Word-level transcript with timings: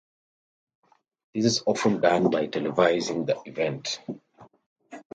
This 1.35 1.45
is 1.45 1.63
often 1.67 2.01
done 2.01 2.31
by 2.31 2.47
televising 2.47 3.27
the 3.27 3.39
event. 3.45 3.99